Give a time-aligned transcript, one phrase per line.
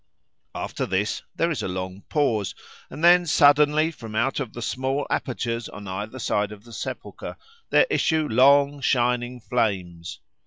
[0.55, 2.55] After this, there is a long pause,
[2.89, 7.37] and then suddenly from out of the small apertures on either side of the sepulchre
[7.69, 10.19] there issue long, shining flames.